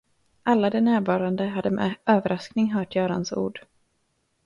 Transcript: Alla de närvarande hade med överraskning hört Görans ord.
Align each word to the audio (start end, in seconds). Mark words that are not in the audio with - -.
Alla 0.43 0.69
de 0.69 0.81
närvarande 0.81 1.45
hade 1.47 1.69
med 1.71 1.95
överraskning 2.05 2.73
hört 2.73 2.95
Görans 2.95 3.31
ord. 3.33 3.59